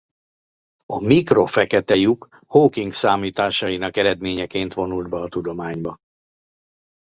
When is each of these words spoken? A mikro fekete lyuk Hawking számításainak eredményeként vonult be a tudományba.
A 0.85 0.97
mikro 1.01 1.45
fekete 1.45 1.95
lyuk 1.95 2.39
Hawking 2.47 2.91
számításainak 2.91 3.97
eredményeként 3.97 4.73
vonult 4.73 5.09
be 5.09 5.17
a 5.17 5.27
tudományba. 5.29 5.97